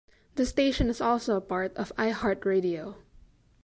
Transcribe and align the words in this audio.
The 0.33 0.47
station 0.47 0.89
is 0.89 0.99
also 0.99 1.37
a 1.37 1.41
part 1.41 1.77
of 1.77 1.91
iHeartRadio. 1.95 2.95